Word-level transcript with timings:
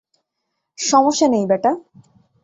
সমস্যা 0.77 1.27
নেই, 1.27 1.45
বেটা। 1.49 1.71